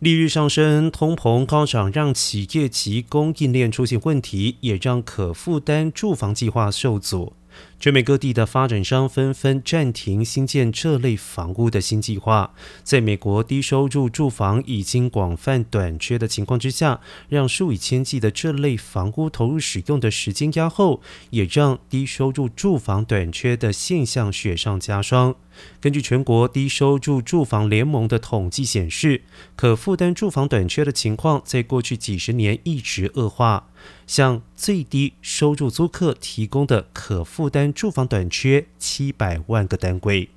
[0.00, 7.32] 利率上升、通膨高涨，让企业及供应链出现问题，也让可负担住房计划受阻。
[7.80, 12.54] 全美各地的发展商纷纷暂停新建这类房屋的新计划。
[12.84, 25.34] 在美国低收入住房已经广泛短缺的情况之下，让数以千计的这类房屋投入使用的时间压后，也让低收入住房短缺的现象雪上加霜。
[25.80, 29.22] 根据全国低收入住房联盟的统计显示，
[29.56, 33.68] 可负担住房短缺的情况在过去几十年一直恶化。
[34.06, 40.30] 向最低收入租客提供的可负担住房短缺七百万个单位。